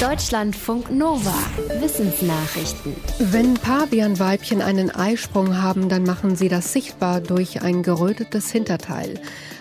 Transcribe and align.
Deutschlandfunk 0.00 0.90
Nova. 0.90 1.32
Wissensnachrichten. 1.80 2.94
Wenn 3.18 3.54
Pavianweibchen 3.54 4.60
einen 4.60 4.90
Eisprung 4.90 5.62
haben, 5.62 5.88
dann 5.88 6.02
machen 6.02 6.36
sie 6.36 6.50
das 6.50 6.74
sichtbar 6.74 7.22
durch 7.22 7.62
ein 7.62 7.82
gerötetes 7.82 8.50
Hinterteil. 8.50 9.18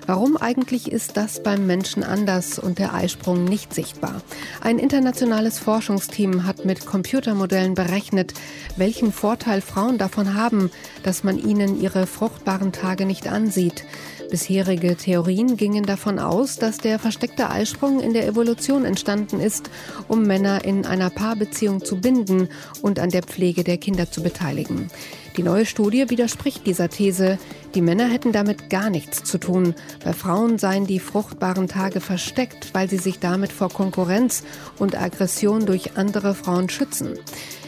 Warum 0.08 0.38
eigentlich 0.38 0.92
ist 0.92 1.18
das 1.18 1.42
beim 1.42 1.66
Menschen 1.66 2.04
anders 2.04 2.60
und 2.60 2.78
der 2.78 2.94
Eisprung 2.94 3.44
nicht 3.44 3.74
sichtbar? 3.74 4.22
Ein 4.62 4.78
internationales 4.78 5.58
Forschungsteam 5.58 6.46
hat 6.46 6.64
mit 6.64 6.86
Computermodellen 6.86 7.74
berechnet, 7.74 8.34
welchen 8.78 9.12
Vorteil 9.12 9.62
Frauen 9.62 9.98
davon 9.98 10.36
haben, 10.36 10.70
dass 11.02 11.24
man 11.24 11.40
ihnen 11.40 11.82
ihre 11.82 12.06
fruchtbaren 12.06 12.72
Tage 12.72 13.08
nicht 13.08 13.28
ansieht. 13.28 13.84
Bisherige 14.30 14.96
Theorien 14.96 15.58
gingen 15.58 15.86
davon 15.86 16.20
aus, 16.20 16.58
dass 16.58 16.78
der 16.78 17.00
versteckte 17.00 17.50
Eisprung 17.50 18.00
in 18.00 18.14
der 18.14 18.28
Evolution 18.28 18.86
entstanden 18.86 19.40
ist, 19.40 19.72
um 20.08 20.24
Männer 20.24 20.66
in 20.66 20.86
einer 20.86 21.10
Paarbeziehung 21.10 21.84
zu 21.84 22.00
binden 22.00 22.50
und 22.84 23.00
an 23.00 23.10
der 23.10 23.24
Pflege 23.24 23.64
der 23.64 23.78
Kinder 23.78 24.12
zu 24.12 24.22
beteiligen. 24.22 24.92
Die 25.38 25.44
neue 25.44 25.66
Studie 25.66 26.10
widerspricht 26.10 26.66
dieser 26.66 26.90
These. 26.90 27.38
Die 27.74 27.82
Männer 27.82 28.08
hätten 28.08 28.32
damit 28.32 28.70
gar 28.70 28.90
nichts 28.90 29.24
zu 29.24 29.38
tun. 29.38 29.76
Bei 30.04 30.14
Frauen 30.14 30.58
seien 30.58 30.88
die 30.88 31.00
fruchtbaren 31.00 31.68
Tage 31.68 32.00
versteckt, 32.00 32.70
weil 32.74 32.90
sie 32.90 32.98
sich 32.98 33.20
damit 33.20 33.52
vor 33.52 33.70
Konkurrenz 33.70 34.44
und 34.80 34.98
Aggression 34.98 35.66
durch 35.66 35.98
andere 35.98 36.36
Frauen 36.36 36.70
schützen. 36.70 37.20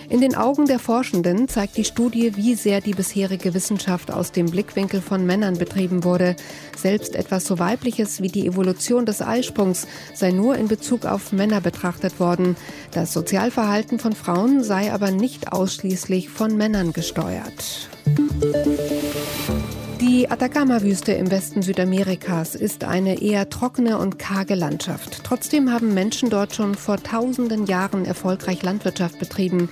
In 0.10 0.22
den 0.22 0.36
Augen 0.36 0.68
der 0.68 0.80
Forschenden 0.80 1.50
zeigt 1.50 1.76
die 1.76 1.84
Studie, 1.84 2.38
wie 2.38 2.56
sehr 2.56 2.80
die 2.80 2.94
bisherige 2.94 3.54
Wissenschaft 3.54 4.10
aus 4.10 4.32
dem 4.32 4.46
Blickwinkel 4.46 5.02
von 5.02 5.26
Männern 5.26 5.58
betrieben 5.58 6.06
wurde. 6.06 6.38
Selbst 6.78 7.14
etwas 7.14 7.46
so 7.46 7.60
Weibliches 7.60 8.22
wie 8.22 8.30
die 8.30 8.48
Evolution 8.48 9.06
des 9.06 9.22
Eisprungs 9.22 9.86
sei 10.14 10.32
nur 10.32 10.56
in 10.56 10.70
Bezug 10.70 11.06
auf 11.06 11.34
Männer 11.34 11.60
betrachtet 11.60 12.22
worden. 12.22 12.56
Das 12.92 13.12
Sozialverhalten 13.12 14.00
von 14.00 14.14
Frauen 14.14 14.64
sei 14.64 14.94
aber 14.94 15.12
nicht 15.12 15.52
ausschließlich 15.52 16.30
von 16.30 16.56
Männern 16.56 16.94
gesteuert. 16.94 17.90
Die 20.18 20.32
Atacama-Wüste 20.32 21.12
im 21.12 21.30
Westen 21.30 21.62
Südamerikas 21.62 22.56
ist 22.56 22.84
eine 22.84 23.22
eher 23.22 23.52
trockene 23.52 24.00
und 24.00 24.18
karge 24.18 24.56
Landschaft. 24.56 25.24
Trotzdem 25.24 25.72
haben 25.72 25.94
Menschen 25.94 26.32
dort 26.32 26.56
schon 26.56 26.74
vor 26.74 26.98
tausenden 26.98 27.68
Jahren 27.68 28.04
erfolgreich 28.04 28.64
Landwirtschaft 28.64 29.20
betrieben. 29.20 29.70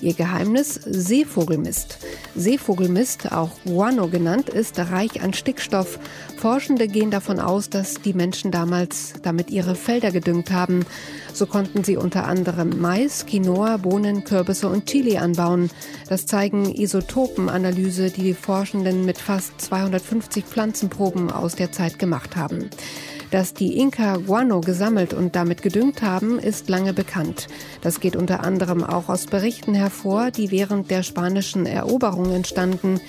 Ihr 0.00 0.14
Geheimnis 0.14 0.74
Seevogelmist. 0.84 1.98
Seevogelmist, 2.34 3.32
auch 3.32 3.50
Guano 3.64 4.08
genannt, 4.08 4.48
ist 4.48 4.78
reich 4.78 5.22
an 5.22 5.32
Stickstoff. 5.32 5.98
Forschende 6.36 6.86
gehen 6.86 7.10
davon 7.10 7.40
aus, 7.40 7.70
dass 7.70 7.94
die 8.02 8.12
Menschen 8.12 8.50
damals 8.50 9.14
damit 9.22 9.50
ihre 9.50 9.74
Felder 9.74 10.12
gedüngt 10.12 10.50
haben. 10.50 10.84
So 11.32 11.46
konnten 11.46 11.82
sie 11.82 11.96
unter 11.96 12.26
anderem 12.26 12.80
Mais, 12.80 13.26
Quinoa, 13.26 13.78
Bohnen, 13.78 14.24
Kürbisse 14.24 14.68
und 14.68 14.86
Chili 14.86 15.16
anbauen. 15.16 15.70
Das 16.08 16.26
zeigen 16.26 16.74
Isotopenanalyse, 16.74 18.10
die 18.10 18.22
die 18.22 18.34
Forschenden 18.34 19.04
mit 19.04 19.18
fast 19.18 19.60
250 19.60 20.44
Pflanzenproben 20.44 21.30
aus 21.30 21.54
der 21.54 21.72
Zeit 21.72 21.98
gemacht 21.98 22.36
haben. 22.36 22.70
Dass 23.30 23.54
die 23.54 23.78
Inka 23.78 24.18
Guano 24.18 24.60
gesammelt 24.60 25.12
und 25.12 25.34
damit 25.34 25.62
gedüngt 25.62 26.02
haben, 26.02 26.38
ist 26.38 26.68
lange 26.68 26.92
bekannt. 26.92 27.48
Das 27.82 28.00
geht 28.00 28.16
unter 28.16 28.44
anderem 28.44 28.84
auch 28.84 29.08
aus 29.08 29.26
Berichten 29.26 29.74
hervor, 29.74 30.30
die 30.30 30.50
während 30.50 30.90
der 30.90 31.02
spanischen 31.02 31.66
Eroberung 31.66 32.32
entstanden. 32.32 33.00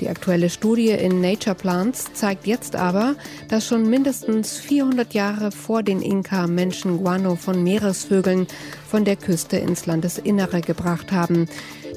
Die 0.00 0.08
aktuelle 0.08 0.50
Studie 0.50 0.90
in 0.90 1.20
Nature 1.20 1.54
Plants 1.54 2.12
zeigt 2.14 2.46
jetzt 2.46 2.76
aber, 2.76 3.14
dass 3.48 3.66
schon 3.66 3.88
mindestens 3.88 4.58
400 4.58 5.14
Jahre 5.14 5.52
vor 5.52 5.82
den 5.82 6.02
Inka 6.02 6.46
Menschen 6.46 6.98
Guano 6.98 7.36
von 7.36 7.62
Meeresvögeln 7.62 8.46
von 8.88 9.04
der 9.04 9.16
Küste 9.16 9.56
ins 9.56 9.86
Landesinnere 9.86 10.60
gebracht 10.60 11.12
haben. 11.12 11.48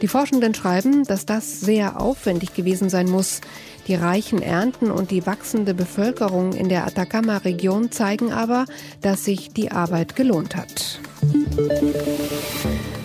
Die 0.01 0.07
Forschenden 0.07 0.53
schreiben, 0.53 1.03
dass 1.03 1.25
das 1.25 1.61
sehr 1.61 1.99
aufwendig 1.99 2.53
gewesen 2.53 2.89
sein 2.89 3.09
muss. 3.09 3.41
Die 3.87 3.95
reichen 3.95 4.41
Ernten 4.41 4.91
und 4.91 5.11
die 5.11 5.25
wachsende 5.25 5.73
Bevölkerung 5.73 6.53
in 6.53 6.69
der 6.69 6.85
Atacama-Region 6.85 7.91
zeigen 7.91 8.33
aber, 8.33 8.65
dass 9.01 9.23
sich 9.23 9.49
die 9.49 9.71
Arbeit 9.71 10.15
gelohnt 10.15 10.55
hat. 10.55 10.99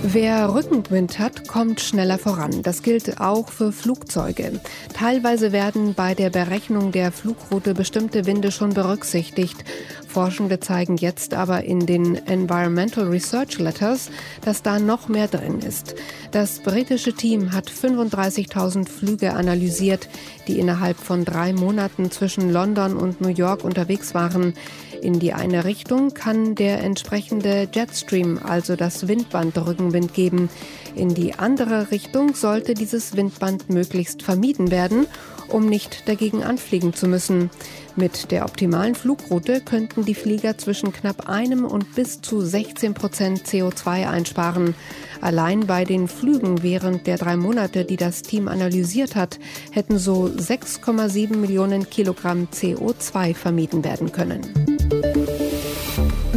Wer 0.03 0.53
Rückenwind 0.53 1.21
hat, 1.21 1.47
kommt 1.47 1.81
schneller 1.81 2.19
voran. 2.19 2.63
Das 2.63 2.83
gilt 2.83 3.21
auch 3.21 3.49
für 3.51 3.71
Flugzeuge. 3.71 4.61
Teilweise 4.93 5.53
werden 5.53 5.95
bei 5.95 6.15
der 6.15 6.29
Berechnung 6.29 6.91
der 6.91 7.13
Flugroute 7.13 7.73
bestimmte 7.75 8.27
Winde 8.27 8.51
schon 8.51 8.75
berücksichtigt. 8.75 9.65
Forschende 10.13 10.61
zeigen 10.61 10.99
jetzt 10.99 11.33
aber 11.33 11.65
in 11.65 11.87
den 11.87 12.15
Environmental 12.27 13.09
Research 13.09 13.59
Letters, 13.59 14.11
dass 14.43 14.63
da 14.63 14.79
noch 14.79 15.09
mehr 15.09 15.27
drin 15.27 15.61
ist. 15.61 15.95
Das 16.33 16.61
britische 16.61 17.15
Team 17.15 17.53
hat 17.53 17.71
35.000 17.71 18.89
Flüge 18.89 19.33
analysiert, 19.33 20.09
die 20.47 20.59
innerhalb 20.59 20.99
von 20.99 21.25
drei 21.25 21.55
Monaten 21.55 22.11
zwischen 22.11 22.53
London 22.53 22.97
und 22.97 23.23
New 23.23 23.31
York 23.31 23.65
unterwegs 23.65 24.15
waren. 24.15 24.53
In 25.01 25.19
die 25.19 25.33
eine 25.33 25.65
Richtung 25.65 26.13
kann 26.13 26.55
der 26.55 26.81
entsprechende 26.83 27.69
Jetstream, 27.73 28.39
also 28.43 28.77
das 28.77 29.09
Windband, 29.09 29.57
Rückenwind 29.57 30.13
geben. 30.13 30.51
In 30.95 31.15
die 31.15 31.35
andere 31.35 31.91
Richtung 31.91 32.35
sollte 32.35 32.75
dieses 32.75 33.17
Windband 33.17 33.71
möglichst 33.71 34.23
vermieden 34.23 34.71
werden, 34.71 35.07
um 35.53 35.67
nicht 35.67 36.09
dagegen 36.09 36.43
anfliegen 36.43 36.95
zu 36.95 37.07
müssen. 37.07 37.51
Mit 37.95 38.31
der 38.31 38.45
optimalen 38.45 38.95
Flugroute 38.95 39.61
könnten 39.61 40.05
die 40.05 40.15
Flieger 40.15 40.57
zwischen 40.57 40.93
knapp 40.93 41.29
einem 41.29 41.65
und 41.65 41.95
bis 41.95 42.23
zu 42.23 42.41
16 42.41 42.95
Prozent 42.95 43.47
CO2 43.47 44.09
einsparen. 44.09 44.75
Allein 45.21 45.67
bei 45.67 45.85
den 45.85 46.09
Flügen 46.09 46.63
während 46.63 47.07
der 47.07 47.19
drei 47.19 47.37
Monate, 47.37 47.85
die 47.85 47.97
das 47.97 48.23
Team 48.23 48.49
analysiert 48.49 49.15
hat, 49.15 49.39
hätten 49.71 49.99
so 49.99 50.25
6,7 50.25 51.37
Millionen 51.37 51.89
Kilogramm 51.91 52.49
CO2 52.53 53.35
vermieden 53.35 53.85
werden 53.85 54.11
können. 54.11 54.41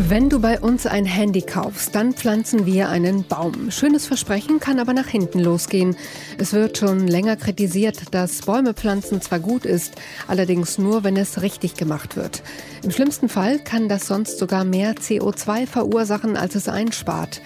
Wenn 0.08 0.30
du 0.30 0.40
bei 0.40 0.60
uns 0.60 0.86
ein 0.86 1.06
Handy 1.06 1.42
kaufst, 1.42 1.96
dann 1.96 2.14
pflanzen 2.14 2.68
wir 2.68 2.90
einen 2.90 3.24
Baum. 3.24 3.72
Schönes 3.72 4.06
Versprechen 4.06 4.60
kann 4.60 4.78
aber 4.78 4.94
nach 4.94 5.08
hinten 5.08 5.40
losgehen. 5.40 5.98
Es 6.38 6.54
wird 6.54 6.78
schon 6.78 7.08
länger 7.08 7.38
kritisiert, 7.38 8.14
dass 8.14 8.44
Bäume 8.44 8.76
pflanzen 8.76 9.20
zwar 9.22 9.40
gut 9.40 9.66
ist, 9.66 9.96
allerdings 10.28 10.78
nur, 10.78 11.04
wenn 11.04 11.18
es 11.18 11.42
richtig 11.42 11.74
gemacht 11.74 12.18
wird. 12.18 12.44
Im 12.84 12.92
schlimmsten 12.92 13.30
Fall 13.30 13.58
kann 13.58 13.90
das 13.90 14.06
sonst 14.06 14.38
sogar 14.38 14.64
mehr 14.64 14.94
CO2 14.94 15.66
verursachen, 15.66 16.38
als 16.38 16.54
es 16.54 16.70
einspart. 16.70 17.42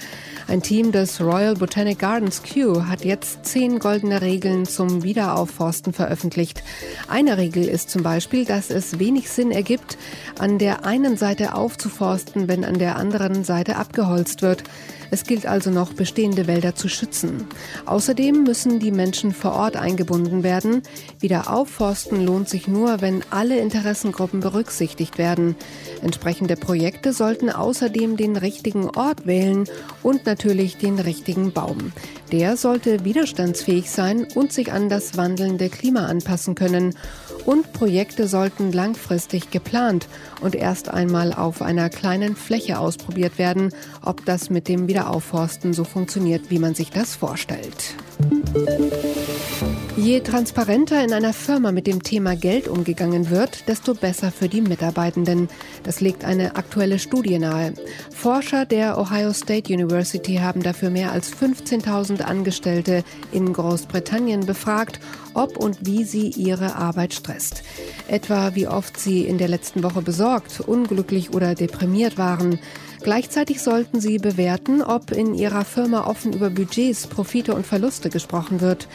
Ein 0.49 0.63
Team 0.63 0.91
des 0.91 1.21
Royal 1.21 1.53
Botanic 1.53 1.99
Gardens 1.99 2.41
Kew 2.41 2.81
hat 2.87 3.05
jetzt 3.05 3.45
zehn 3.45 3.77
goldene 3.77 4.23
Regeln 4.23 4.65
zum 4.65 5.03
Wiederaufforsten 5.03 5.93
veröffentlicht. 5.93 6.63
Eine 7.07 7.37
Regel 7.37 7.65
ist 7.67 7.91
zum 7.91 8.01
Beispiel, 8.01 8.45
dass 8.45 8.71
es 8.71 8.97
wenig 8.97 9.29
Sinn 9.29 9.51
ergibt, 9.51 9.99
an 10.39 10.57
der 10.57 10.85
einen 10.85 11.17
Seite 11.17 11.53
aufzuforsten, 11.53 12.47
wenn 12.47 12.65
an 12.65 12.79
der 12.79 12.95
anderen 12.95 13.43
Seite 13.43 13.75
abgeholzt 13.75 14.41
wird. 14.41 14.63
Es 15.11 15.23
gilt 15.23 15.45
also 15.45 15.71
noch, 15.71 15.93
bestehende 15.93 16.45
Wälder 16.45 16.75
zu 16.75 16.87
schützen. 16.87 17.47
Außerdem 17.85 18.43
müssen 18.43 18.79
die 18.79 18.91
Menschen 18.91 19.33
vor 19.33 19.53
Ort 19.53 19.75
eingebunden 19.75 20.43
werden. 20.43 20.83
Wieder 21.19 21.51
aufforsten 21.51 22.23
lohnt 22.23 22.47
sich 22.47 22.67
nur, 22.67 23.01
wenn 23.01 23.23
alle 23.31 23.57
Interessengruppen 23.59 24.39
berücksichtigt 24.39 25.17
werden. 25.17 25.55
Entsprechende 26.03 26.55
Projekte 26.55 27.11
sollten 27.11 27.49
außerdem 27.49 28.17
den 28.17 28.35
richtigen 28.35 28.89
Ort 28.89 29.25
wählen 29.25 29.65
und 30.03 30.27
natürlich 30.27 30.38
den 30.43 30.99
richtigen 30.99 31.51
Baum. 31.51 31.91
Der 32.31 32.57
sollte 32.57 33.03
widerstandsfähig 33.03 33.89
sein 33.89 34.25
und 34.35 34.53
sich 34.53 34.71
an 34.71 34.89
das 34.89 35.17
wandelnde 35.17 35.69
Klima 35.69 36.05
anpassen 36.05 36.55
können. 36.55 36.95
Und 37.45 37.73
Projekte 37.73 38.27
sollten 38.27 38.71
langfristig 38.71 39.51
geplant 39.51 40.07
und 40.41 40.55
erst 40.55 40.89
einmal 40.89 41.33
auf 41.33 41.61
einer 41.61 41.89
kleinen 41.89 42.35
Fläche 42.35 42.79
ausprobiert 42.79 43.37
werden, 43.37 43.73
ob 44.03 44.25
das 44.25 44.49
mit 44.49 44.67
dem 44.67 44.87
Wiederaufforsten 44.87 45.73
so 45.73 45.83
funktioniert, 45.83 46.49
wie 46.49 46.59
man 46.59 46.75
sich 46.75 46.89
das 46.89 47.15
vorstellt. 47.15 47.95
Je 50.01 50.21
transparenter 50.21 51.03
in 51.03 51.11
einer 51.11 51.33
Firma 51.33 51.73
mit 51.73 51.85
dem 51.85 52.01
Thema 52.01 52.37
Geld 52.37 52.69
umgegangen 52.69 53.29
wird, 53.29 53.67
desto 53.67 53.93
besser 53.93 54.31
für 54.31 54.47
die 54.47 54.61
Mitarbeitenden. 54.61 55.49
Das 55.83 55.99
legt 55.99 56.23
eine 56.23 56.55
aktuelle 56.55 56.99
Studie 56.99 57.37
nahe. 57.37 57.73
Forscher 58.09 58.65
der 58.65 58.97
Ohio 58.97 59.33
State 59.33 59.73
University 59.73 60.35
haben 60.35 60.63
dafür 60.63 60.89
mehr 60.89 61.11
als 61.11 61.33
15.000 61.33 62.21
Angestellte 62.21 63.03
in 63.33 63.51
Großbritannien 63.51 64.45
befragt, 64.45 65.01
ob 65.33 65.57
und 65.57 65.85
wie 65.85 66.05
sie 66.05 66.29
ihre 66.29 66.75
Arbeit 66.75 67.13
stresst. 67.13 67.63
Etwa 68.07 68.55
wie 68.55 68.69
oft 68.69 68.97
sie 68.97 69.25
in 69.25 69.37
der 69.37 69.49
letzten 69.49 69.83
Woche 69.83 70.01
besorgt, 70.01 70.61
unglücklich 70.61 71.33
oder 71.33 71.55
deprimiert 71.55 72.17
waren. 72.17 72.57
Gleichzeitig 73.01 73.61
sollten 73.61 74.01
sie 74.01 74.17
bewerten, 74.17 74.81
ob 74.81 75.11
in 75.11 75.33
ihrer 75.33 75.63
Firma 75.63 76.05
offen 76.07 76.33
über 76.33 76.49
Budgets, 76.49 77.07
Profite 77.07 77.55
und 77.55 77.65
Verluste 77.65 78.09
gesprochen 78.09 78.59
wird. 78.61 78.87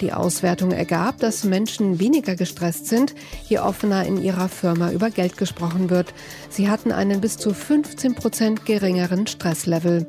Die 0.00 0.12
Auswertung 0.12 0.72
ergab, 0.72 1.18
dass 1.20 1.44
Menschen 1.44 1.98
weniger 1.98 2.36
gestresst 2.36 2.86
sind, 2.86 3.14
je 3.48 3.60
offener 3.60 4.04
in 4.04 4.22
ihrer 4.22 4.50
Firma 4.50 4.92
über 4.92 5.08
Geld 5.08 5.38
gesprochen 5.38 5.88
wird. 5.88 6.12
Sie 6.50 6.68
hatten 6.68 6.92
einen 6.92 7.22
bis 7.22 7.38
zu 7.38 7.54
15 7.54 8.14
Prozent 8.14 8.66
geringeren 8.66 9.26
Stresslevel. 9.26 10.06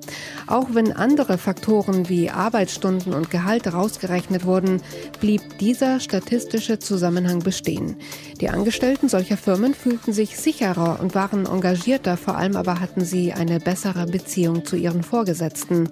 Auch 0.48 0.68
wenn 0.74 0.92
andere 0.92 1.38
Faktoren 1.38 2.10
wie 2.10 2.30
Arbeitsstunden 2.30 3.14
und 3.14 3.32
Gehalt 3.32 3.72
rausgerechnet 3.72 4.46
wurden, 4.46 4.82
blieb 5.22 5.58
dieser 5.60 6.02
statistische 6.02 6.80
Zusammenhang 6.80 7.40
bestehen. 7.40 7.96
Die 8.42 8.50
Angestellten 8.50 9.08
solcher 9.08 9.38
Firmen 9.38 9.74
fühlten 9.74 10.12
sich 10.12 10.38
sicherer 10.38 11.00
und 11.00 11.16
waren 11.16 11.46
engagierter, 11.46 12.18
vor 12.18 12.36
allem 12.36 12.58
aber 12.58 12.82
hatten 12.82 13.06
sie 13.06 13.32
eine 13.38 13.60
bessere 13.60 14.06
Beziehung 14.06 14.66
zu 14.66 14.76
ihren 14.76 15.04
Vorgesetzten. 15.04 15.90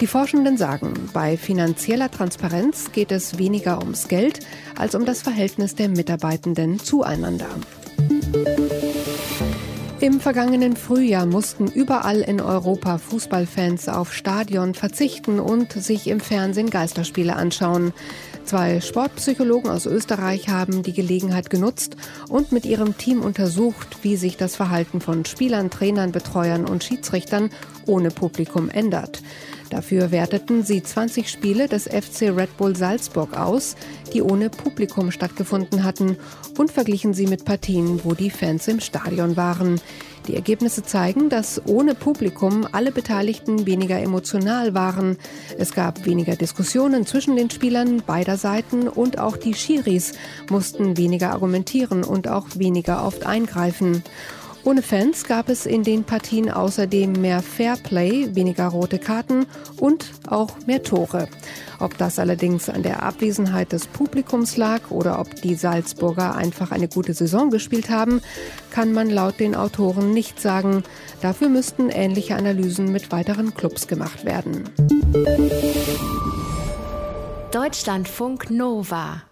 Die 0.00 0.06
Forschenden 0.06 0.56
sagen, 0.56 0.94
bei 1.12 1.36
finanzieller 1.36 2.10
Transparenz 2.10 2.90
geht 2.92 3.12
es 3.12 3.38
weniger 3.38 3.78
ums 3.78 4.08
Geld 4.08 4.40
als 4.76 4.94
um 4.94 5.04
das 5.04 5.22
Verhältnis 5.22 5.74
der 5.74 5.88
Mitarbeitenden 5.88 6.78
zueinander. 6.78 7.48
Im 10.00 10.18
vergangenen 10.18 10.76
Frühjahr 10.76 11.26
mussten 11.26 11.66
überall 11.66 12.22
in 12.22 12.40
Europa 12.40 12.96
Fußballfans 12.96 13.90
auf 13.90 14.14
Stadion 14.14 14.72
verzichten 14.72 15.38
und 15.38 15.74
sich 15.74 16.06
im 16.06 16.20
Fernsehen 16.20 16.70
Geisterspiele 16.70 17.36
anschauen. 17.36 17.92
Zwei 18.44 18.80
Sportpsychologen 18.80 19.70
aus 19.70 19.84
Österreich 19.84 20.48
haben 20.48 20.82
die 20.82 20.94
Gelegenheit 20.94 21.50
genutzt 21.50 21.96
und 22.30 22.50
mit 22.50 22.64
ihrem 22.64 22.96
Team 22.96 23.20
untersucht, 23.20 23.98
wie 24.00 24.16
sich 24.16 24.38
das 24.38 24.56
Verhalten 24.56 25.02
von 25.02 25.26
Spielern, 25.26 25.68
Trainern, 25.68 26.12
Betreuern 26.12 26.64
und 26.64 26.82
Schiedsrichtern 26.82 27.50
ohne 27.84 28.10
Publikum 28.10 28.70
ändert. 28.70 29.22
Dafür 29.70 30.10
werteten 30.10 30.64
sie 30.64 30.82
20 30.82 31.30
Spiele 31.30 31.68
des 31.68 31.84
FC 31.84 32.22
Red 32.36 32.56
Bull 32.56 32.74
Salzburg 32.74 33.36
aus, 33.36 33.76
die 34.12 34.20
ohne 34.20 34.50
Publikum 34.50 35.12
stattgefunden 35.12 35.84
hatten, 35.84 36.16
und 36.58 36.72
verglichen 36.72 37.14
sie 37.14 37.28
mit 37.28 37.44
Partien, 37.44 38.04
wo 38.04 38.14
die 38.14 38.30
Fans 38.30 38.66
im 38.66 38.80
Stadion 38.80 39.36
waren. 39.36 39.80
Die 40.26 40.34
Ergebnisse 40.34 40.82
zeigen, 40.82 41.28
dass 41.28 41.62
ohne 41.66 41.94
Publikum 41.94 42.66
alle 42.72 42.92
Beteiligten 42.92 43.64
weniger 43.64 44.00
emotional 44.00 44.74
waren. 44.74 45.16
Es 45.56 45.72
gab 45.72 46.04
weniger 46.04 46.36
Diskussionen 46.36 47.06
zwischen 47.06 47.36
den 47.36 47.48
Spielern 47.48 48.02
beider 48.06 48.36
Seiten 48.36 48.88
und 48.88 49.18
auch 49.18 49.36
die 49.36 49.54
Schiris 49.54 50.12
mussten 50.50 50.96
weniger 50.96 51.30
argumentieren 51.30 52.04
und 52.04 52.28
auch 52.28 52.46
weniger 52.56 53.04
oft 53.04 53.24
eingreifen. 53.24 54.02
Ohne 54.62 54.82
Fans 54.82 55.24
gab 55.24 55.48
es 55.48 55.64
in 55.64 55.84
den 55.84 56.04
Partien 56.04 56.50
außerdem 56.50 57.12
mehr 57.12 57.42
Fairplay, 57.42 58.34
weniger 58.34 58.68
rote 58.68 58.98
Karten 58.98 59.46
und 59.78 60.10
auch 60.28 60.54
mehr 60.66 60.82
Tore. 60.82 61.28
Ob 61.78 61.96
das 61.96 62.18
allerdings 62.18 62.68
an 62.68 62.82
der 62.82 63.02
Abwesenheit 63.02 63.72
des 63.72 63.86
Publikums 63.86 64.58
lag 64.58 64.90
oder 64.90 65.18
ob 65.18 65.34
die 65.36 65.54
Salzburger 65.54 66.34
einfach 66.34 66.72
eine 66.72 66.88
gute 66.88 67.14
Saison 67.14 67.48
gespielt 67.48 67.88
haben, 67.88 68.20
kann 68.70 68.92
man 68.92 69.08
laut 69.08 69.40
den 69.40 69.54
Autoren 69.54 70.12
nicht 70.12 70.40
sagen. 70.40 70.82
Dafür 71.22 71.48
müssten 71.48 71.88
ähnliche 71.88 72.36
Analysen 72.36 72.92
mit 72.92 73.12
weiteren 73.12 73.54
Clubs 73.54 73.88
gemacht 73.88 74.26
werden. 74.26 74.68
Deutschlandfunk 77.50 78.50
Nova 78.50 79.22